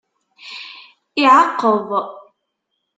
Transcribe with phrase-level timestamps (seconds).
[1.23, 1.89] Iɛeqqeḍ.